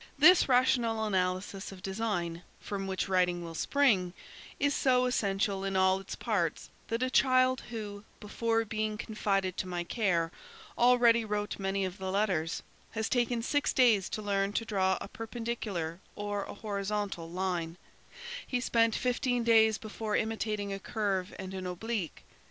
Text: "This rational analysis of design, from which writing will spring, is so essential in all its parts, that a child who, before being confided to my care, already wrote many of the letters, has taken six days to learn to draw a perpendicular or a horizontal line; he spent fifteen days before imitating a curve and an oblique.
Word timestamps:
"This 0.17 0.49
rational 0.49 1.05
analysis 1.05 1.71
of 1.71 1.83
design, 1.83 2.41
from 2.59 2.87
which 2.87 3.07
writing 3.07 3.43
will 3.43 3.53
spring, 3.53 4.13
is 4.59 4.73
so 4.73 5.05
essential 5.05 5.63
in 5.63 5.75
all 5.75 5.99
its 5.99 6.15
parts, 6.15 6.71
that 6.87 7.03
a 7.03 7.11
child 7.11 7.61
who, 7.69 8.03
before 8.19 8.65
being 8.65 8.97
confided 8.97 9.57
to 9.57 9.67
my 9.67 9.83
care, 9.83 10.31
already 10.75 11.23
wrote 11.23 11.59
many 11.59 11.85
of 11.85 11.99
the 11.99 12.09
letters, 12.11 12.63
has 12.93 13.09
taken 13.09 13.43
six 13.43 13.73
days 13.73 14.09
to 14.09 14.23
learn 14.23 14.53
to 14.53 14.65
draw 14.65 14.97
a 14.99 15.07
perpendicular 15.07 15.99
or 16.15 16.45
a 16.45 16.55
horizontal 16.55 17.29
line; 17.29 17.77
he 18.47 18.59
spent 18.59 18.95
fifteen 18.95 19.43
days 19.43 19.77
before 19.77 20.15
imitating 20.15 20.73
a 20.73 20.79
curve 20.79 21.31
and 21.37 21.53
an 21.53 21.67
oblique. 21.67 22.23